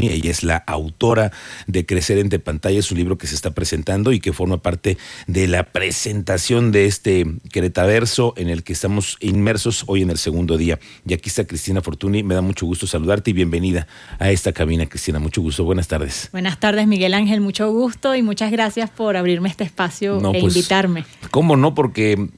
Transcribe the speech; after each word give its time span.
Ella 0.00 0.30
es 0.30 0.42
la 0.42 0.56
autora 0.56 1.32
de 1.66 1.86
Crecer 1.86 2.18
entre 2.18 2.38
pantallas, 2.38 2.90
un 2.90 2.98
libro 2.98 3.18
que 3.18 3.26
se 3.26 3.34
está 3.34 3.50
presentando 3.50 4.12
y 4.12 4.20
que 4.20 4.32
forma 4.32 4.58
parte 4.58 4.98
de 5.26 5.48
la 5.48 5.64
presentación 5.64 6.72
de 6.72 6.86
este 6.86 7.26
Queretaverso 7.52 8.34
en 8.36 8.48
el 8.48 8.62
que 8.62 8.72
estamos 8.72 9.16
inmersos 9.20 9.84
hoy 9.86 10.02
en 10.02 10.10
el 10.10 10.18
segundo 10.18 10.56
día. 10.56 10.78
Y 11.06 11.14
aquí 11.14 11.28
está 11.28 11.46
Cristina 11.46 11.80
Fortuny. 11.80 12.22
Me 12.22 12.34
da 12.34 12.40
mucho 12.40 12.66
gusto 12.66 12.86
saludarte 12.86 13.30
y 13.30 13.34
bienvenida 13.34 13.86
a 14.18 14.30
esta 14.30 14.52
cabina, 14.52 14.86
Cristina. 14.86 15.18
Mucho 15.18 15.42
gusto. 15.42 15.64
Buenas 15.64 15.88
tardes. 15.88 16.28
Buenas 16.32 16.60
tardes, 16.60 16.86
Miguel 16.86 17.14
Ángel. 17.14 17.40
Mucho 17.40 17.70
gusto 17.70 18.14
y 18.14 18.22
muchas 18.22 18.50
gracias 18.50 18.90
por 18.90 19.16
abrirme 19.16 19.48
este 19.48 19.64
espacio 19.64 20.18
e 20.18 20.40
pues, 20.40 20.56
invitarme. 20.56 21.04
¿Cómo 21.30 21.56
no? 21.56 21.74
Porque 21.74 22.28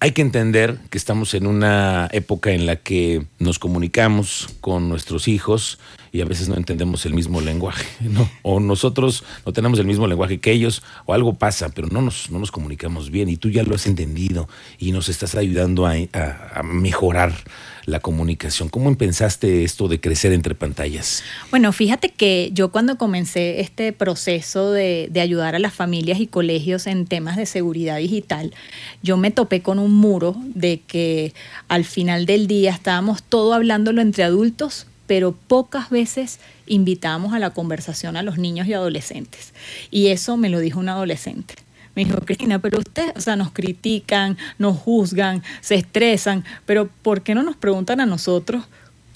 hay 0.00 0.12
que 0.12 0.22
entender 0.22 0.78
que 0.90 0.98
estamos 0.98 1.34
en 1.34 1.46
una 1.46 2.08
época 2.12 2.52
en 2.52 2.66
la 2.66 2.76
que 2.76 3.26
nos 3.38 3.58
comunicamos 3.58 4.48
con 4.60 4.88
nuestros 4.88 5.26
hijos 5.26 5.78
y 6.12 6.20
a 6.20 6.24
veces 6.24 6.48
no 6.48 6.56
entendemos 6.56 7.04
el 7.04 7.14
mismo 7.14 7.40
lenguaje, 7.40 7.86
¿no? 8.00 8.30
O 8.42 8.60
nosotros 8.60 9.24
no 9.44 9.52
tenemos 9.52 9.78
el 9.78 9.86
mismo 9.86 10.06
lenguaje 10.06 10.38
que 10.38 10.52
ellos, 10.52 10.82
o 11.04 11.14
algo 11.14 11.34
pasa, 11.34 11.70
pero 11.70 11.88
no 11.88 12.00
nos, 12.00 12.30
no 12.30 12.38
nos 12.38 12.52
comunicamos 12.52 13.10
bien 13.10 13.28
y 13.28 13.36
tú 13.36 13.50
ya 13.50 13.64
lo 13.64 13.74
has 13.74 13.86
entendido 13.86 14.48
y 14.78 14.92
nos 14.92 15.08
estás 15.08 15.34
ayudando 15.34 15.86
a, 15.86 15.94
a 16.54 16.62
mejorar 16.62 17.32
la 17.88 18.00
comunicación. 18.00 18.68
¿Cómo 18.68 18.96
pensaste 18.96 19.64
esto 19.64 19.88
de 19.88 20.00
crecer 20.00 20.32
entre 20.32 20.54
pantallas? 20.54 21.22
Bueno, 21.50 21.72
fíjate 21.72 22.10
que 22.10 22.50
yo 22.52 22.70
cuando 22.70 22.98
comencé 22.98 23.60
este 23.60 23.92
proceso 23.92 24.72
de, 24.72 25.10
ayudar 25.18 25.56
a 25.56 25.58
las 25.58 25.74
familias 25.74 26.20
y 26.20 26.26
colegios 26.26 26.86
en 26.86 27.06
temas 27.06 27.36
de 27.36 27.46
seguridad 27.46 27.98
digital, 27.98 28.54
yo 29.02 29.16
me 29.16 29.30
topé 29.30 29.62
con 29.62 29.78
un 29.78 29.94
muro 29.94 30.36
de 30.54 30.80
que 30.86 31.32
al 31.66 31.84
final 31.84 32.26
del 32.26 32.46
día 32.46 32.70
estábamos 32.70 33.22
todo 33.22 33.54
hablándolo 33.54 34.00
entre 34.00 34.22
adultos, 34.22 34.86
pero 35.06 35.32
pocas 35.32 35.90
veces 35.90 36.38
invitamos 36.66 37.32
a 37.32 37.38
la 37.38 37.50
conversación 37.50 38.16
a 38.16 38.22
los 38.22 38.38
niños 38.38 38.68
y 38.68 38.74
adolescentes. 38.74 39.54
Y 39.90 40.08
eso 40.08 40.36
me 40.36 40.50
lo 40.50 40.60
dijo 40.60 40.78
un 40.78 40.90
adolescente. 40.90 41.54
Me 41.98 42.04
dijo, 42.04 42.20
Cristina, 42.20 42.60
pero 42.60 42.78
ustedes, 42.78 43.10
o 43.16 43.20
sea, 43.20 43.34
nos 43.34 43.50
critican, 43.50 44.38
nos 44.56 44.76
juzgan, 44.76 45.42
se 45.60 45.74
estresan, 45.74 46.44
pero 46.64 46.88
¿por 47.02 47.22
qué 47.22 47.34
no 47.34 47.42
nos 47.42 47.56
preguntan 47.56 48.00
a 48.00 48.06
nosotros 48.06 48.68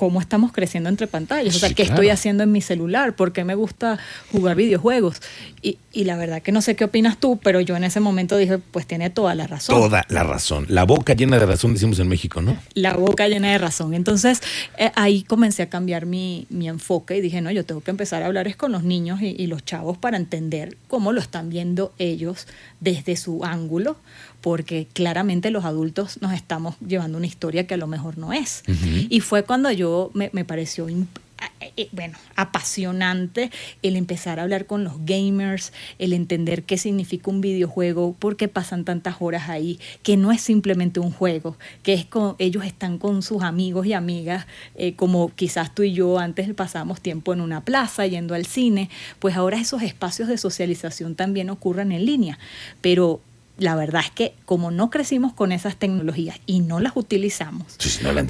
cómo 0.03 0.20
estamos 0.20 0.50
creciendo 0.50 0.89
entre 0.89 1.06
pantallas. 1.06 1.55
o 1.55 1.58
sea, 1.61 1.72
¿qué 1.72 1.84
estoy 1.84 2.08
haciendo 2.08 2.42
en 2.42 2.50
mi 2.50 2.61
celular? 2.61 3.14
¿Por 3.14 3.33
qué 3.33 3.45
me 3.45 3.55
gusta 3.55 4.00
jugar 4.33 4.56
videojuegos? 4.56 5.22
Y, 5.62 5.78
y, 5.92 6.03
la 6.03 6.17
verdad 6.17 6.42
que 6.42 6.50
no 6.50 6.61
sé 6.61 6.75
qué 6.75 6.83
opinas 6.83 7.19
tú, 7.19 7.39
pero 7.41 7.61
yo 7.61 7.77
en 7.77 7.84
ese 7.84 8.00
momento 8.00 8.36
dije, 8.36 8.58
pues 8.58 8.84
tiene 8.84 9.11
toda 9.11 9.36
la 9.36 9.47
razón. 9.47 9.80
Toda 9.80 10.05
la 10.08 10.25
razón. 10.25 10.67
La 10.69 10.83
boca 10.83 11.14
llena 11.14 11.39
de 11.39 11.47
razón, 11.47 11.75
decimos 11.75 12.00
en 12.00 12.08
México, 12.08 12.42
¿no? 12.42 12.56
La 12.75 12.95
boca 12.95 13.28
llena 13.28 13.53
de 13.53 13.58
razón. 13.58 13.95
Entonces 13.95 14.42
eh, 14.77 14.91
ahí 14.97 15.23
comencé 15.23 15.62
a 15.62 15.69
cambiar 15.69 16.05
mi, 16.05 16.48
mi, 16.50 16.69
enfoque 16.69 17.19
y 17.19 17.20
dije, 17.20 17.41
no, 17.41 17.53
yo 17.53 17.64
tengo 17.64 17.80
que 17.80 17.92
empezar 17.92 18.25
a 18.25 18.27
hablar 18.27 18.48
es 18.48 18.56
con 18.56 18.73
los 18.73 18.83
niños 18.83 19.23
y, 19.23 19.36
y 19.39 19.47
los 19.47 19.64
chavos 19.64 19.98
para 19.98 20.17
entender 20.17 20.77
cómo 20.89 21.12
lo 21.12 21.20
están 21.20 21.48
viendo 21.48 21.92
ellos 21.98 22.48
desde 22.80 23.14
su 23.14 23.45
ángulo 23.45 23.98
porque 24.43 24.89
claramente 24.93 25.51
los 25.51 25.65
adultos 25.65 26.21
nos 26.21 26.35
estamos 26.35 26.75
llevando 26.87 27.17
una 27.17 27.27
historia 27.27 27.67
que 27.67 27.75
a 27.75 27.79
lo 27.79 27.87
mejor 27.87 28.19
no 28.19 28.33
es. 28.33 28.65
Y 29.09 29.21
fue 29.21 29.45
cuando 29.45 29.71
yo 29.71 30.11
me, 30.15 30.45
pareció 30.45 30.89
eh, 30.89 31.73
eh, 31.77 31.89
bueno, 31.93 32.19
apasionante 32.35 33.51
el 33.83 33.97
empezar 33.97 34.41
a 34.41 34.43
hablar 34.43 34.67
con 34.67 34.83
los 34.83 34.95
gamers, 35.05 35.73
el 35.98 36.13
entender 36.13 36.65
qué 36.65 36.77
significa 36.77 37.31
un 37.31 37.41
videojuego, 37.41 38.15
por 38.19 38.37
qué 38.37 38.48
pasan 38.48 38.85
tantas 38.85 39.17
horas 39.20 39.48
ahí, 39.48 39.79
que 40.03 40.17
no 40.17 40.33
es 40.33 40.41
simplemente 40.41 40.98
un 40.98 41.13
juego, 41.13 41.57
que 41.85 41.95
es 41.95 42.05
con, 42.05 42.35
ellos 42.39 42.65
están 42.65 42.98
con 42.98 43.23
sus 43.23 43.43
amigos 43.43 43.87
y 43.87 43.93
amigas, 43.93 44.47
eh, 44.75 44.95
como 44.97 45.33
quizás 45.35 45.75
tú 45.75 45.85
y 45.85 45.93
yo 45.93 46.19
antes 46.19 46.53
pasábamos 46.55 47.01
tiempo 47.01 47.33
en 47.33 47.41
una 47.41 47.65
plaza, 47.65 48.07
yendo 48.07 48.35
al 48.35 48.47
cine, 48.47 48.91
pues 49.20 49.37
ahora 49.37 49.61
esos 49.61 49.83
espacios 49.83 50.29
de 50.29 50.39
socialización 50.39 51.15
también 51.15 51.48
ocurren 51.48 51.93
en 51.93 52.07
línea, 52.07 52.39
pero 52.81 53.20
la 53.58 53.75
verdad 53.77 54.03
es 54.05 54.11
que 54.11 54.34
como 54.45 54.70
no 54.70 54.91
crecimos 54.91 55.33
con 55.33 55.53
esas 55.53 55.77
tecnologías 55.77 56.40
y 56.46 56.61
no 56.61 56.80
las 56.80 56.96
utilizamos, 56.96 57.77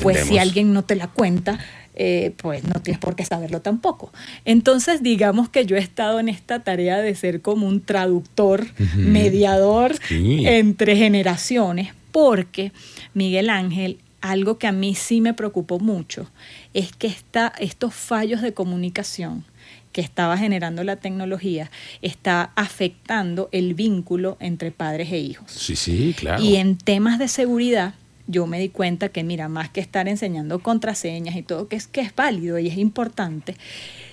pues 0.03 0.27
si 0.27 0.38
alguien 0.38 0.72
no 0.72 0.84
te 0.84 0.97
la 0.97 1.09
cuenta, 1.09 1.59
eh, 1.94 2.33
pues 2.38 2.65
no 2.65 2.81
tienes 2.81 2.99
por 2.99 3.15
qué 3.15 3.25
saberlo 3.25 3.61
tampoco. 3.61 4.12
Entonces, 4.44 5.03
digamos 5.03 5.49
que 5.49 5.66
yo 5.66 5.77
he 5.77 5.81
estado 5.81 6.21
en 6.21 6.28
esta 6.28 6.61
tarea 6.61 6.99
de 6.99 7.15
ser 7.15 7.41
como 7.41 7.69
un 7.69 7.81
traductor, 7.81 8.66
mediador 8.97 9.94
entre 10.11 10.97
generaciones, 10.97 11.93
porque 12.11 12.72
Miguel 13.15 13.50
Ángel, 13.50 13.99
algo 14.21 14.59
que 14.59 14.66
a 14.66 14.72
mí 14.72 14.94
sí 14.94 15.21
me 15.21 15.34
preocupó 15.34 15.78
mucho, 15.78 16.28
es 16.75 16.93
que 16.93 17.06
está 17.06 17.53
estos 17.59 17.94
fallos 17.94 18.43
de 18.43 18.55
comunicación 18.55 19.44
que 19.93 20.01
estaba 20.01 20.37
generando 20.37 20.83
la 20.85 20.97
tecnología 20.97 21.71
está 22.01 22.53
afectando 22.57 23.49
el 23.53 23.75
vínculo 23.75 24.37
entre 24.41 24.71
padres 24.71 25.13
e 25.13 25.19
hijos. 25.19 25.51
Sí, 25.51 25.77
sí, 25.77 26.15
claro. 26.19 26.43
Y 26.43 26.57
en 26.57 26.77
temas 26.77 27.19
de 27.19 27.29
seguridad, 27.29 27.95
yo 28.27 28.47
me 28.47 28.59
di 28.59 28.69
cuenta 28.69 29.11
que, 29.11 29.23
mira, 29.23 29.49
más 29.49 29.69
que 29.69 29.81
estar 29.81 30.09
enseñando 30.09 30.61
contraseñas 30.61 31.37
y 31.37 31.43
todo, 31.43 31.69
que 31.69 31.77
es, 31.77 31.87
que 31.87 32.01
es 32.01 32.15
válido 32.15 32.59
y 32.59 32.69
es 32.69 32.79
importante, 32.79 33.57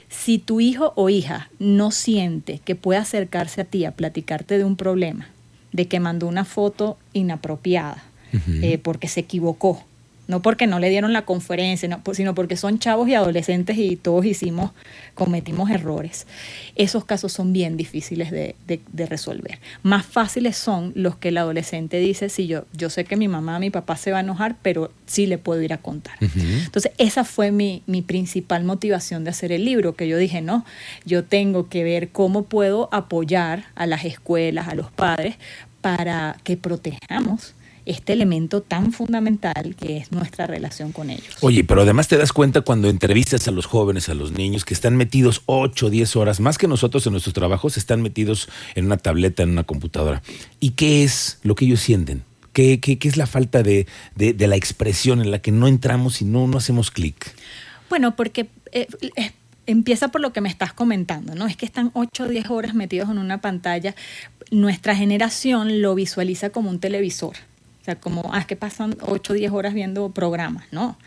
si 0.09 0.39
tu 0.39 0.59
hijo 0.59 0.93
o 0.95 1.09
hija 1.09 1.49
no 1.59 1.91
siente 1.91 2.59
que 2.63 2.75
puede 2.75 2.99
acercarse 2.99 3.61
a 3.61 3.65
ti 3.65 3.85
a 3.85 3.91
platicarte 3.91 4.57
de 4.57 4.63
un 4.63 4.75
problema, 4.75 5.29
de 5.71 5.87
que 5.87 5.99
mandó 5.99 6.27
una 6.27 6.45
foto 6.45 6.97
inapropiada, 7.13 8.03
eh, 8.61 8.77
porque 8.77 9.07
se 9.07 9.21
equivocó, 9.21 9.83
no 10.29 10.43
porque 10.43 10.67
no 10.67 10.77
le 10.77 10.91
dieron 10.91 11.11
la 11.11 11.25
conferencia, 11.25 11.89
sino 12.13 12.35
porque 12.35 12.55
son 12.55 12.77
chavos 12.77 13.09
y 13.09 13.15
adolescentes 13.15 13.79
y 13.79 13.95
todos 13.95 14.25
hicimos, 14.25 14.71
cometimos 15.15 15.71
errores. 15.71 16.27
Esos 16.75 17.03
casos 17.03 17.33
son 17.33 17.51
bien 17.51 17.77
difíciles 17.77 18.29
de, 18.29 18.55
resolver. 19.07 19.57
Más 19.81 20.05
fáciles 20.05 20.55
son 20.55 20.91
los 20.93 21.17
que 21.17 21.29
el 21.29 21.39
adolescente 21.39 21.97
dice, 21.97 22.29
sí, 22.29 22.45
yo, 22.45 22.65
yo 22.73 22.91
sé 22.91 23.05
que 23.05 23.15
mi 23.15 23.27
mamá, 23.27 23.57
mi 23.57 23.71
papá 23.71 23.97
se 23.97 24.11
va 24.11 24.19
a 24.19 24.21
enojar, 24.21 24.55
pero 24.61 24.91
sí 25.07 25.25
le 25.25 25.39
puedo 25.39 25.63
ir 25.63 25.73
a 25.73 25.79
contar. 25.79 26.13
Entonces, 26.21 26.91
esa 26.99 27.23
fue 27.23 27.51
mi, 27.51 27.81
mi 27.87 28.03
principal 28.03 28.63
motivación 28.63 29.23
de 29.23 29.31
hacer 29.31 29.51
el 29.51 29.65
libro, 29.65 29.95
que 29.95 30.07
yo 30.07 30.17
dije, 30.17 30.43
no, 30.43 30.63
yo 31.05 31.23
tengo 31.23 31.69
que 31.69 31.83
ver 31.83 32.09
cómo 32.09 32.43
puedo 32.43 32.87
apoyar 32.91 33.65
a 33.73 33.87
las 33.87 34.05
escuelas, 34.05 34.67
a 34.67 34.75
los 34.75 34.91
padres, 34.91 35.37
para 35.81 36.37
que 36.43 36.55
protejamos 36.55 37.55
este 37.89 38.13
elemento 38.13 38.61
tan 38.61 38.93
fundamental 38.93 39.75
que 39.75 39.97
es 39.97 40.11
nuestra 40.11 40.45
relación 40.45 40.91
con 40.91 41.09
ellos. 41.09 41.35
Oye, 41.41 41.63
pero 41.63 41.81
además 41.81 42.07
te 42.07 42.17
das 42.17 42.31
cuenta 42.31 42.61
cuando 42.61 42.87
entrevistas 42.87 43.47
a 43.47 43.51
los 43.51 43.65
jóvenes, 43.65 44.09
a 44.09 44.13
los 44.13 44.31
niños, 44.31 44.63
que 44.63 44.75
están 44.75 44.95
metidos 44.95 45.41
8, 45.47 45.89
10 45.89 46.15
horas, 46.15 46.39
más 46.39 46.57
que 46.57 46.67
nosotros 46.67 47.05
en 47.07 47.13
nuestros 47.13 47.33
trabajos, 47.33 47.77
están 47.77 48.01
metidos 48.01 48.47
en 48.75 48.85
una 48.85 48.97
tableta, 48.97 49.41
en 49.41 49.49
una 49.49 49.63
computadora. 49.63 50.21
¿Y 50.59 50.71
qué 50.71 51.03
es 51.03 51.39
lo 51.41 51.55
que 51.55 51.65
ellos 51.65 51.81
sienten? 51.81 52.23
¿Qué, 52.53 52.79
qué, 52.79 52.99
qué 52.99 53.07
es 53.07 53.17
la 53.17 53.25
falta 53.25 53.63
de, 53.63 53.87
de, 54.15 54.47
la 54.47 54.55
expresión 54.55 55.21
en 55.21 55.31
la 55.31 55.39
que 55.39 55.51
no 55.51 55.67
entramos 55.67 56.21
y 56.21 56.25
no, 56.25 56.47
no 56.47 56.57
hacemos 56.57 56.91
clic? 56.91 57.33
Bueno, 57.89 58.15
porque 58.15 58.49
eh, 58.71 58.87
empieza 59.65 60.09
por 60.09 60.21
lo 60.21 60.31
que 60.31 60.41
me 60.41 60.49
estás 60.49 60.73
comentando, 60.73 61.33
¿no? 61.35 61.47
Es 61.47 61.57
que 61.57 61.65
están 61.65 61.91
8 61.93 62.23
o 62.23 62.27
10 62.27 62.49
horas 62.49 62.73
metidos 62.75 63.09
en 63.09 63.17
una 63.17 63.39
pantalla. 63.41 63.95
Nuestra 64.51 64.95
generación 64.95 65.81
lo 65.81 65.95
visualiza 65.95 66.49
como 66.49 66.69
un 66.69 66.79
televisor 66.79 67.35
como, 67.95 68.29
ah, 68.33 68.45
que 68.45 68.55
pasan 68.55 68.97
8 69.01 69.33
o 69.33 69.35
10 69.35 69.51
horas 69.51 69.73
viendo 69.73 70.09
programas, 70.11 70.65
no. 70.71 70.97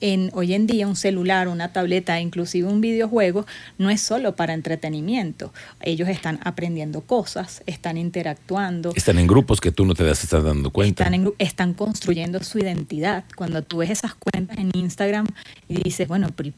En, 0.00 0.30
hoy 0.34 0.52
en 0.52 0.66
día 0.66 0.88
un 0.88 0.96
celular, 0.96 1.46
una 1.46 1.72
tableta, 1.72 2.20
inclusive 2.20 2.66
un 2.66 2.80
videojuego, 2.80 3.46
no 3.78 3.88
es 3.88 4.00
solo 4.00 4.34
para 4.34 4.52
entretenimiento. 4.52 5.52
Ellos 5.80 6.08
están 6.08 6.40
aprendiendo 6.42 7.02
cosas, 7.02 7.62
están 7.66 7.96
interactuando. 7.96 8.92
Están 8.96 9.20
en 9.20 9.28
grupos 9.28 9.60
que 9.60 9.70
tú 9.70 9.86
no 9.86 9.94
te 9.94 10.02
das 10.02 10.24
estás 10.24 10.42
dando 10.42 10.70
cuenta. 10.70 11.04
Están, 11.04 11.32
están 11.38 11.74
construyendo 11.74 12.42
su 12.42 12.58
identidad. 12.58 13.22
Cuando 13.36 13.62
tú 13.62 13.76
ves 13.76 13.90
esas 13.90 14.16
cuentas 14.16 14.58
en 14.58 14.72
Instagram 14.74 15.28
y 15.68 15.80
dices, 15.84 16.08
bueno, 16.08 16.30
¿por 16.30 16.52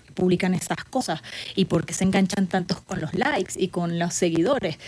qué 0.00 0.12
publican 0.14 0.54
esas 0.54 0.84
cosas? 0.88 1.20
¿Y 1.56 1.64
por 1.64 1.86
qué 1.86 1.94
se 1.94 2.04
enganchan 2.04 2.46
tantos 2.46 2.80
con 2.80 3.00
los 3.00 3.12
likes 3.12 3.54
y 3.56 3.68
con 3.68 3.98
los 3.98 4.14
seguidores? 4.14 4.78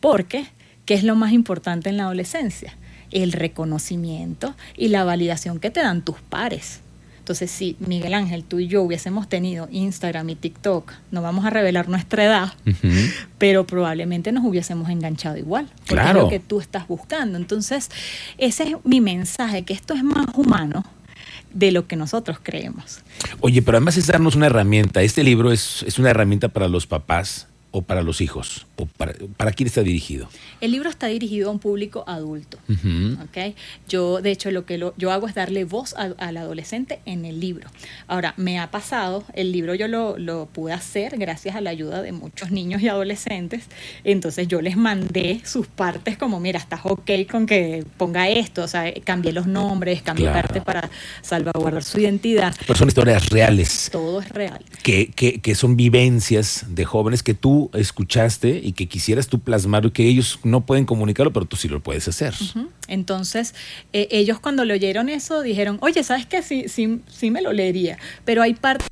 Porque, 0.00 0.48
¿qué 0.84 0.92
es 0.92 1.02
lo 1.02 1.14
más 1.14 1.32
importante 1.32 1.88
en 1.88 1.96
la 1.96 2.02
adolescencia? 2.02 2.76
El 3.10 3.32
reconocimiento 3.32 4.54
y 4.76 4.88
la 4.88 5.04
validación 5.04 5.60
que 5.60 5.70
te 5.70 5.80
dan 5.80 6.02
tus 6.02 6.16
pares. 6.20 6.80
Entonces, 7.24 7.50
si 7.50 7.74
Miguel 7.80 8.12
Ángel, 8.12 8.44
tú 8.44 8.58
y 8.58 8.66
yo 8.66 8.82
hubiésemos 8.82 9.30
tenido 9.30 9.66
Instagram 9.70 10.28
y 10.28 10.34
TikTok, 10.34 10.92
no 11.10 11.22
vamos 11.22 11.46
a 11.46 11.50
revelar 11.50 11.88
nuestra 11.88 12.22
edad, 12.22 12.52
pero 13.38 13.66
probablemente 13.66 14.30
nos 14.30 14.44
hubiésemos 14.44 14.90
enganchado 14.90 15.38
igual, 15.38 15.66
porque 15.78 15.94
claro. 15.94 16.18
es 16.18 16.24
lo 16.24 16.28
que 16.28 16.38
tú 16.38 16.60
estás 16.60 16.86
buscando. 16.86 17.38
Entonces, 17.38 17.90
ese 18.36 18.64
es 18.64 18.76
mi 18.84 19.00
mensaje, 19.00 19.62
que 19.62 19.72
esto 19.72 19.94
es 19.94 20.04
más 20.04 20.26
humano 20.34 20.84
de 21.54 21.72
lo 21.72 21.86
que 21.86 21.96
nosotros 21.96 22.38
creemos. 22.42 23.00
Oye, 23.40 23.62
pero 23.62 23.78
además 23.78 23.96
es 23.96 24.06
darnos 24.06 24.36
una 24.36 24.46
herramienta. 24.46 25.00
Este 25.00 25.24
libro 25.24 25.50
es, 25.50 25.82
es 25.86 25.98
una 25.98 26.10
herramienta 26.10 26.48
para 26.50 26.68
los 26.68 26.86
papás 26.86 27.46
o 27.70 27.80
para 27.80 28.02
los 28.02 28.20
hijos. 28.20 28.66
O 28.76 28.86
para, 28.86 29.14
para 29.36 29.52
quién 29.52 29.66
está 29.66 29.82
dirigido? 29.82 30.28
El 30.60 30.72
libro 30.72 30.90
está 30.90 31.06
dirigido 31.06 31.48
a 31.48 31.52
un 31.52 31.58
público 31.58 32.04
adulto. 32.06 32.58
¿ok? 32.68 33.54
Yo, 33.88 34.20
de 34.20 34.30
hecho, 34.30 34.50
lo 34.50 34.66
que 34.66 34.78
lo- 34.78 34.94
yo 34.96 35.12
hago 35.12 35.28
es 35.28 35.34
darle 35.34 35.64
voz 35.64 35.94
al, 35.94 36.16
al 36.18 36.36
adolescente 36.36 37.00
en 37.06 37.24
el 37.24 37.40
libro. 37.40 37.68
Ahora, 38.06 38.34
me 38.36 38.58
ha 38.58 38.70
pasado, 38.70 39.24
el 39.34 39.52
libro 39.52 39.74
yo 39.74 39.88
lo, 39.88 40.18
lo 40.18 40.46
pude 40.46 40.72
hacer 40.72 41.16
gracias 41.18 41.54
a 41.56 41.60
la 41.60 41.70
ayuda 41.70 42.02
de 42.02 42.12
muchos 42.12 42.50
niños 42.50 42.82
y 42.82 42.88
adolescentes. 42.88 43.64
Entonces 44.04 44.48
yo 44.48 44.60
les 44.60 44.76
mandé 44.76 45.40
sus 45.44 45.66
partes 45.66 46.16
como, 46.18 46.40
mira, 46.40 46.58
estás 46.58 46.80
ok 46.84 47.10
con 47.30 47.46
que 47.46 47.84
ponga 47.96 48.28
esto, 48.28 48.62
o 48.64 48.68
sea, 48.68 48.92
cambié 49.04 49.32
los 49.32 49.46
nombres, 49.46 50.02
cambié 50.02 50.24
Claro. 50.24 50.40
parte 50.48 50.60
para 50.62 50.90
salvaguardar 51.22 51.84
su 51.84 52.00
identidad. 52.00 52.54
Pero 52.66 52.78
son 52.78 52.88
historias 52.88 53.28
reales. 53.28 53.88
Todo 53.92 54.20
es 54.20 54.28
real. 54.30 54.64
que, 54.82 55.08
que, 55.08 55.40
que 55.40 55.54
son 55.54 55.76
vivencias 55.76 56.64
de 56.68 56.84
jóvenes 56.84 57.22
que 57.22 57.34
tú 57.34 57.70
escuchaste 57.74 58.60
y 58.64 58.72
que 58.72 58.86
quisieras 58.86 59.28
tú 59.28 59.40
plasmar 59.40 59.84
y 59.84 59.90
que 59.90 60.08
ellos 60.08 60.40
no 60.42 60.64
pueden 60.64 60.86
comunicarlo, 60.86 61.32
pero 61.32 61.44
tú 61.44 61.54
sí 61.56 61.68
lo 61.68 61.80
puedes 61.80 62.08
hacer. 62.08 62.34
Entonces, 62.88 63.54
eh, 63.92 64.08
ellos 64.10 64.40
cuando 64.40 64.64
le 64.64 64.72
oyeron 64.72 65.10
eso 65.10 65.42
dijeron, 65.42 65.76
oye, 65.82 66.02
¿sabes 66.02 66.24
qué? 66.24 66.42
Sí, 66.42 66.64
sí, 66.68 67.00
sí 67.06 67.30
me 67.30 67.42
lo 67.42 67.52
leería, 67.52 67.98
pero 68.24 68.40
hay 68.42 68.54
parte 68.54 68.86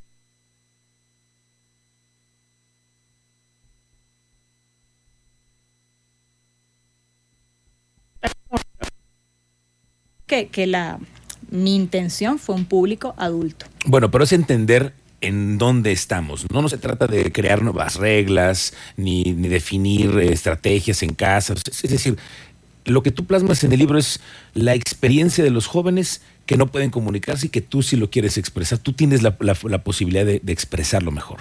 que, 10.26 10.48
que 10.48 10.66
la, 10.66 10.98
mi 11.50 11.74
intención 11.74 12.38
fue 12.38 12.54
un 12.54 12.66
público 12.66 13.14
adulto. 13.16 13.64
Bueno, 13.86 14.10
pero 14.10 14.24
es 14.24 14.32
entender 14.32 14.92
en 15.22 15.56
dónde 15.56 15.92
estamos. 15.92 16.46
No, 16.50 16.60
no 16.60 16.69
se 16.69 16.78
trata 16.78 17.06
de 17.06 17.32
crear 17.32 17.62
nuevas 17.62 17.96
reglas 17.96 18.74
ni, 18.96 19.24
ni 19.24 19.48
definir 19.48 20.19
eh, 20.19 20.32
estrategias 20.32 21.02
en 21.02 21.14
casa. 21.14 21.54
Es, 21.54 21.90
decir, 21.90 22.19
lo 22.84 23.02
que 23.02 23.10
tú 23.10 23.24
plasmas 23.24 23.64
en 23.64 23.72
el 23.72 23.78
libro 23.78 23.98
es 23.98 24.20
la 24.52 24.74
experiencia 24.74 25.42
de 25.42 25.50
los 25.50 25.66
jóvenes 25.66 26.20
que 26.44 26.56
no 26.56 26.66
pueden 26.66 26.90
comunicarse 26.90 27.46
y 27.46 27.48
que 27.48 27.60
tú 27.60 27.82
sí 27.82 27.96
lo 27.96 28.10
quieres 28.10 28.36
expresar. 28.36 28.78
Tú 28.78 28.92
tienes 28.92 29.22
la 29.22 29.84
posibilidad 29.84 30.26
de, 30.26 30.40
de 30.42 30.52
expresarlo 30.52 31.10
mejor. 31.10 31.40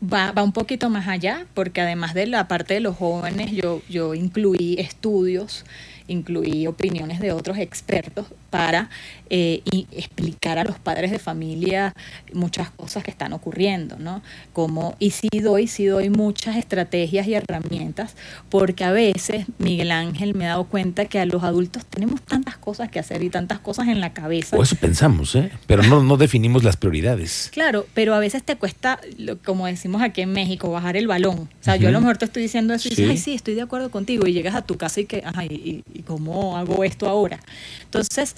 Va, 0.00 0.30
va 0.30 0.44
un 0.44 0.52
poquito 0.52 0.90
más 0.90 1.08
allá, 1.08 1.46
porque 1.54 1.80
además 1.80 2.14
de 2.14 2.28
la 2.28 2.46
parte 2.46 2.74
de 2.74 2.80
los 2.80 2.96
jóvenes, 2.96 3.50
yo, 3.50 3.82
yo 3.88 4.14
incluí 4.14 4.76
estudios, 4.78 5.64
incluí 6.08 6.66
opiniones 6.66 7.20
de 7.20 7.32
otros 7.32 7.58
expertos 7.58 8.26
para 8.50 8.90
eh, 9.30 9.62
y 9.70 9.86
explicar 9.92 10.58
a 10.58 10.64
los 10.64 10.78
padres 10.78 11.10
de 11.10 11.18
familia 11.18 11.92
muchas 12.32 12.70
cosas 12.70 13.04
que 13.04 13.10
están 13.10 13.32
ocurriendo, 13.34 13.96
¿no? 13.98 14.22
Como, 14.52 14.96
y 14.98 15.10
sí 15.10 15.28
doy, 15.42 15.66
sí 15.66 15.84
doy 15.86 16.10
muchas 16.10 16.56
estrategias 16.56 17.26
y 17.26 17.34
herramientas, 17.34 18.14
porque 18.48 18.84
a 18.84 18.90
veces, 18.92 19.46
Miguel 19.58 19.90
Ángel, 19.92 20.34
me 20.34 20.44
he 20.44 20.48
dado 20.48 20.64
cuenta 20.64 21.04
que 21.04 21.18
a 21.18 21.26
los 21.26 21.44
adultos 21.44 21.84
tenemos 21.86 22.22
tantas 22.22 22.56
cosas 22.56 22.90
que 22.90 22.98
hacer 22.98 23.22
y 23.22 23.30
tantas 23.30 23.58
cosas 23.58 23.88
en 23.88 24.00
la 24.00 24.12
cabeza. 24.12 24.56
O 24.56 24.62
eso 24.62 24.76
pensamos, 24.76 25.34
¿eh? 25.36 25.50
Pero 25.66 25.82
no, 25.82 26.02
no 26.02 26.16
definimos 26.16 26.64
las 26.64 26.76
prioridades. 26.76 27.50
Claro, 27.58 27.86
pero 27.92 28.14
a 28.14 28.18
veces 28.20 28.42
te 28.44 28.56
cuesta, 28.56 29.00
como 29.44 29.66
decimos 29.66 30.00
aquí 30.00 30.20
en 30.22 30.32
México, 30.32 30.70
bajar 30.70 30.96
el 30.96 31.06
balón. 31.08 31.40
O 31.40 31.48
sea, 31.64 31.74
yo 31.76 31.88
a 31.88 31.90
lo 31.90 32.00
mejor 32.00 32.16
te 32.16 32.24
estoy 32.24 32.42
diciendo 32.42 32.72
eso 32.72 32.88
y 32.88 32.92
Sí. 32.94 33.02
dices, 33.02 33.10
ay, 33.10 33.16
sí, 33.18 33.34
estoy 33.34 33.54
de 33.54 33.62
acuerdo 33.62 33.90
contigo. 33.90 34.26
Y 34.26 34.32
llegas 34.32 34.54
a 34.54 34.62
tu 34.62 34.76
casa 34.76 35.00
y 35.00 35.06
que, 35.06 35.22
ajá, 35.26 35.44
¿y, 35.44 35.82
y- 35.92 35.97
y 35.98 36.02
cómo 36.02 36.56
hago 36.56 36.84
esto 36.84 37.08
ahora? 37.08 37.40
Entonces, 37.84 38.36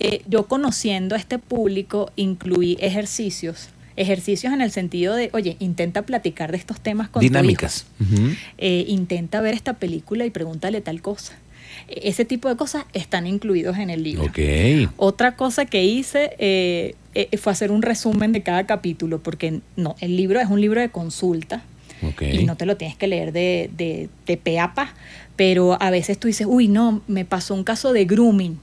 eh, 0.00 0.22
yo 0.26 0.46
conociendo 0.48 1.14
a 1.14 1.18
este 1.18 1.38
público, 1.38 2.10
incluí 2.16 2.76
ejercicios. 2.80 3.68
Ejercicios 3.94 4.52
en 4.54 4.62
el 4.62 4.70
sentido 4.72 5.14
de, 5.14 5.28
oye, 5.34 5.56
intenta 5.60 6.02
platicar 6.02 6.50
de 6.50 6.56
estos 6.56 6.80
temas 6.80 7.08
con 7.10 7.20
tu 7.20 7.26
hijo. 7.26 7.32
Dinámicas. 7.32 7.86
Eh, 8.58 8.84
intenta 8.88 9.40
ver 9.42 9.54
esta 9.54 9.74
película 9.74 10.24
y 10.24 10.30
pregúntale 10.30 10.80
tal 10.80 11.02
cosa. 11.02 11.34
E- 11.88 12.08
Ese 12.08 12.24
tipo 12.24 12.48
de 12.48 12.56
cosas 12.56 12.86
están 12.94 13.26
incluidos 13.26 13.76
en 13.76 13.90
el 13.90 14.02
libro. 14.02 14.24
Ok. 14.24 14.38
Otra 14.96 15.36
cosa 15.36 15.66
que 15.66 15.84
hice 15.84 16.34
eh, 16.38 16.94
fue 17.38 17.52
hacer 17.52 17.70
un 17.70 17.82
resumen 17.82 18.32
de 18.32 18.42
cada 18.42 18.64
capítulo, 18.66 19.22
porque 19.22 19.60
no, 19.76 19.94
el 20.00 20.16
libro 20.16 20.40
es 20.40 20.48
un 20.48 20.60
libro 20.62 20.80
de 20.80 20.88
consulta 20.88 21.62
Ok. 22.02 22.22
y 22.22 22.44
no 22.44 22.56
te 22.56 22.66
lo 22.66 22.76
tienes 22.76 22.96
que 22.96 23.06
leer 23.06 23.32
de, 23.32 23.70
de, 23.76 24.08
de 24.26 24.36
pe 24.36 24.58
a 24.60 24.74
pa, 24.74 24.94
pero 25.36 25.80
a 25.80 25.90
veces 25.90 26.18
tú 26.18 26.28
dices, 26.28 26.46
uy, 26.50 26.68
no, 26.68 27.02
me 27.08 27.24
pasó 27.24 27.54
un 27.54 27.64
caso 27.64 27.92
de 27.92 28.04
grooming. 28.04 28.58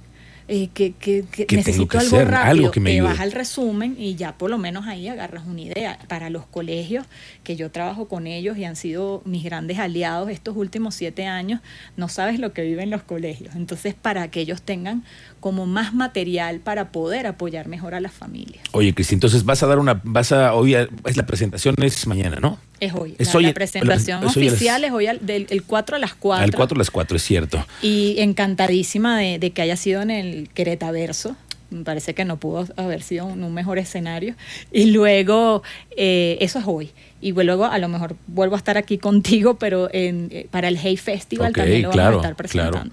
eh, 0.52 0.70
que, 0.74 0.94
que- 0.94 1.26
que 1.32 1.46
¿Qué 1.46 1.58
tengo 1.58 1.58
necesito 1.58 1.88
que 1.90 1.98
algo 2.00 2.16
hacer? 2.18 2.28
rápido, 2.28 2.50
Algo 2.50 2.72
que 2.72 2.80
me 2.80 2.90
te 2.92 3.02
vas 3.02 3.20
al 3.20 3.32
resumen 3.32 3.96
y 4.00 4.16
ya 4.16 4.36
por 4.36 4.50
lo 4.50 4.58
menos 4.58 4.88
ahí 4.88 5.08
agarras 5.08 5.44
una 5.46 5.62
idea. 5.62 6.00
Para 6.08 6.32
los 6.32 6.48
colegios, 6.48 7.06
que 7.44 7.56
yo 7.56 7.70
trabajo 7.70 8.08
con 8.08 8.26
ellos 8.26 8.58
y 8.58 8.64
han 8.66 8.76
sido 8.76 9.22
mis 9.26 9.44
grandes 9.44 9.78
aliados 9.78 10.28
estos 10.32 10.58
últimos 10.58 10.96
siete 10.96 11.28
años, 11.28 11.62
no 11.98 12.10
sabes 12.10 12.40
lo 12.40 12.52
que 12.52 12.64
viven 12.64 12.90
los 12.90 13.04
colegios. 13.04 13.54
Entonces, 13.56 13.94
para 13.94 14.32
que 14.32 14.42
ellos 14.42 14.64
tengan 14.64 15.04
como 15.40 15.68
más 15.68 15.94
material 15.94 16.62
para 16.62 16.92
poder 16.92 17.28
apoyar 17.28 17.68
mejor 17.68 17.94
a 17.94 18.00
las 18.00 18.12
familias. 18.12 18.64
Oye, 18.72 18.96
Cristi, 18.96 19.14
entonces 19.14 19.46
vas 19.46 19.62
a 19.62 19.68
dar 19.68 19.78
una, 19.78 20.02
vas 20.04 20.32
a, 20.32 20.56
hoy 20.56 20.74
a- 20.74 20.90
es 21.06 21.16
la 21.16 21.28
presentación 21.28 21.76
es 21.80 22.08
mañana, 22.08 22.38
¿no? 22.42 22.58
Es 22.80 22.94
hoy. 22.94 23.16
Es 23.18 23.28
la, 23.34 23.38
hoy- 23.38 23.44
la 23.46 23.54
presentación 23.54 24.24
es 24.24 24.36
hoy 24.38 24.44
a 24.44 24.46
las- 24.46 24.54
oficial 24.54 24.84
es 24.84 24.92
hoy 24.92 25.08
al- 25.08 25.20
del 25.26 25.48
el 25.50 25.64
4 25.64 25.96
a 25.96 26.00
las 26.00 26.14
4. 26.14 26.44
Al 26.44 26.52
4 26.54 26.76
a 26.76 26.80
las 26.80 26.92
4, 26.92 27.18
es 27.18 27.24
cierto. 27.24 27.66
Y 27.82 28.16
encantadísima 28.20 29.18
de, 29.20 29.40
de 29.40 29.52
que 29.52 29.62
haya 29.62 29.76
sido 29.78 30.02
en 30.02 30.12
el 30.12 30.50
Queretaverso. 30.54 31.36
Me 31.70 31.84
parece 31.84 32.14
que 32.14 32.26
no 32.26 32.38
pudo 32.38 32.68
haber 32.78 33.02
sido 33.02 33.26
un, 33.26 33.44
un 33.44 33.54
mejor 33.54 33.78
escenario. 33.78 34.36
Y 34.72 34.86
luego, 34.92 35.64
eh, 35.96 36.38
eso 36.42 36.60
es 36.60 36.66
hoy. 36.68 36.92
Y 37.22 37.34
luego 37.34 37.66
a 37.66 37.78
lo 37.80 37.90
mejor 37.90 38.16
vuelvo 38.28 38.56
a 38.56 38.58
estar 38.58 38.78
aquí 38.78 38.98
contigo, 39.10 39.58
pero 39.58 39.90
en, 39.94 40.30
eh, 40.32 40.48
para 40.50 40.68
el 40.68 40.78
Hey 40.78 40.98
Festival 40.98 41.54
también 41.54 41.84
lo 41.84 41.90
vamos 41.90 41.96
claro, 41.96 42.18
a 42.18 42.22
estar 42.22 42.36
presentando. 42.36 42.80
claro. 42.80 42.92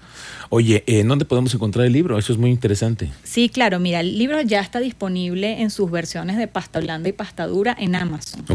Oye, 0.49 0.83
¿en 0.87 1.07
dónde 1.07 1.25
podemos 1.25 1.53
encontrar 1.53 1.85
el 1.85 1.91
libro? 1.91 2.17
Eso 2.17 2.31
es 2.31 2.39
muy 2.39 2.49
interesante. 2.49 3.09
Sí, 3.23 3.49
claro, 3.49 3.79
mira, 3.79 3.99
el 3.99 4.17
libro 4.17 4.41
ya 4.41 4.61
está 4.61 4.79
disponible 4.79 5.61
en 5.61 5.69
sus 5.69 5.91
versiones 5.91 6.37
de 6.37 6.47
pasta 6.47 6.79
blanda 6.79 7.09
y 7.09 7.11
pasta 7.11 7.47
dura 7.47 7.75
en 7.77 7.95
Amazon. 7.95 8.45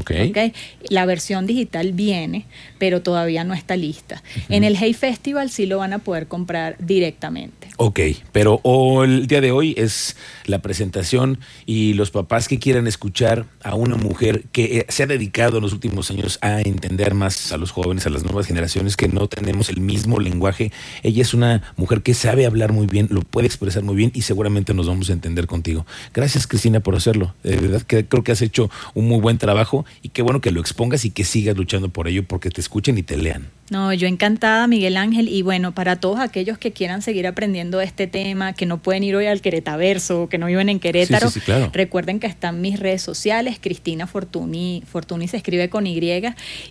La 0.88 1.04
versión 1.04 1.46
digital 1.46 1.92
viene, 1.92 2.46
pero 2.78 3.02
todavía 3.02 3.44
no 3.44 3.52
está 3.52 3.76
lista. 3.76 4.22
En 4.48 4.64
el 4.64 4.76
Hey 4.76 4.94
Festival 4.94 5.50
sí 5.50 5.66
lo 5.66 5.78
van 5.78 5.92
a 5.92 5.98
poder 5.98 6.28
comprar 6.28 6.76
directamente. 6.78 7.62
Ok, 7.84 7.99
pero 8.31 8.61
o 8.62 9.02
el 9.02 9.26
día 9.26 9.40
de 9.40 9.50
hoy 9.50 9.75
es 9.76 10.17
la 10.44 10.62
presentación 10.62 11.40
y 11.67 11.94
los 11.94 12.12
papás 12.12 12.46
que 12.46 12.61
quieran 12.61 12.87
escuchar 12.87 13.46
a 13.61 13.75
una 13.75 13.96
mujer 13.96 14.44
que 14.52 14.79
eh, 14.79 14.87
se 14.88 15.02
ha 15.02 15.08
dedicado 15.08 15.56
en 15.56 15.64
los 15.64 15.73
últimos 15.73 16.08
años 16.12 16.38
a 16.43 16.61
entender 16.61 17.14
más 17.14 17.50
a 17.50 17.56
los 17.56 17.73
jóvenes, 17.73 18.06
a 18.06 18.11
las 18.11 18.23
nuevas 18.23 18.46
generaciones 18.46 18.96
que 18.96 19.08
no 19.08 19.26
tenemos 19.26 19.69
el 19.69 19.81
mismo 19.81 20.20
lenguaje. 20.20 20.70
Ella 21.02 21.23
es 21.23 21.34
una 21.34 21.75
mujer 21.76 22.02
que 22.02 22.14
sabe 22.14 22.46
hablar 22.46 22.73
muy 22.73 22.87
bien, 22.87 23.08
lo 23.11 23.23
puede 23.23 23.49
expresar 23.49 23.82
muy 23.82 23.96
bien 23.96 24.12
y 24.14 24.23
seguramente 24.23 24.75
nos 24.75 24.87
vamos 24.87 25.11
a 25.11 25.14
entender 25.14 25.49
contigo. 25.49 25.84
Gracias 26.14 26.46
Cristina 26.46 26.79
por 26.79 26.94
hacerlo. 26.94 27.34
De 27.43 27.56
verdad 27.56 27.82
que 27.82 28.06
creo 28.06 28.23
que 28.23 28.31
has 28.31 28.43
hecho 28.43 28.70
un 28.94 29.08
muy 29.08 29.19
buen 29.19 29.38
trabajo 29.38 29.84
y 30.02 30.11
qué 30.11 30.23
bueno 30.23 30.40
que 30.40 30.52
lo 30.52 30.61
expongas 30.61 31.05
y 31.05 31.11
que 31.11 31.25
sigas 31.25 31.56
luchando 31.56 31.88
por 31.88 32.06
ello 32.06 32.23
porque 32.29 32.49
te 32.49 32.61
escuchen 32.61 32.96
y 32.96 33.02
te 33.02 33.17
lean. 33.17 33.50
No, 33.73 33.91
yo 33.94 34.06
encantada, 34.06 34.67
Miguel 34.67 34.98
Ángel. 34.98 35.29
Y 35.31 35.41
bueno, 35.41 35.72
para 35.72 35.96
todos 35.96 36.20
aquellos 36.20 36.58
que 36.58 36.72
quieran 36.72 37.01
seguir 37.01 37.27
aprendiendo 37.27 37.71
este 37.81 38.06
tema, 38.06 38.52
que 38.52 38.67
no 38.67 38.79
pueden 38.79 39.02
ir 39.05 39.17
hoy 39.17 39.26
al 39.26 39.41
Queretaverso, 39.41 40.29
que 40.29 40.38
no 40.38 40.46
viven 40.46 40.69
en 40.69 40.81
Querétaro, 40.81 41.29
Sí, 41.29 41.34
sí, 41.34 41.41
sí, 41.41 41.46
claro. 41.46 41.70
recuerden 41.72 42.20
que 42.20 42.26
están 42.26 42.60
mis 42.60 42.79
redes 42.79 43.02
sociales, 43.02 43.58
Cristina 43.60 44.06
Fortuny, 44.06 44.82
Fortuny 44.91 45.29
se 45.29 45.36
escribe 45.36 45.69
con 45.69 45.86
Y, 45.86 46.02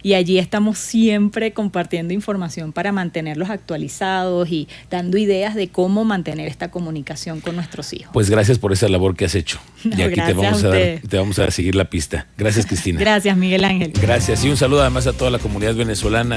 y 0.04 0.14
allí 0.14 0.38
estamos 0.38 0.78
siempre 0.78 1.54
compartiendo 1.54 2.14
información 2.14 2.74
para 2.74 2.92
mantenerlos 2.92 3.50
actualizados 3.50 4.50
y 4.50 4.68
dando 4.90 5.18
ideas 5.18 5.56
de 5.56 5.70
cómo 5.70 6.04
mantener 6.04 6.48
esta 6.48 6.70
comunicación 6.70 7.40
con 7.40 7.56
nuestros 7.56 7.94
hijos. 7.94 8.12
Pues 8.14 8.30
gracias 8.30 8.60
por 8.60 8.74
esa 8.74 8.88
labor 8.90 9.16
que 9.16 9.26
has 9.26 9.36
hecho. 9.36 9.60
No, 9.84 9.98
y 9.98 10.04
aquí 10.04 10.22
te 10.22 10.34
vamos 10.34 10.64
a 10.64 10.68
a, 10.68 10.70
dar, 10.70 11.00
te 11.10 11.18
vamos 11.18 11.40
a 11.40 11.50
seguir 11.50 11.76
la 11.76 11.86
pista. 11.86 12.28
Gracias 12.38 12.68
Cristina. 12.68 13.00
Gracias, 13.00 13.36
Miguel 13.36 13.66
Ángel. 13.66 13.92
Gracias 14.00 14.46
y 14.46 14.50
un 14.50 14.56
saludo 14.56 14.82
además 14.82 15.08
a 15.08 15.14
toda 15.14 15.32
la 15.32 15.40
comunidad 15.40 15.74
venezolana. 15.74 16.30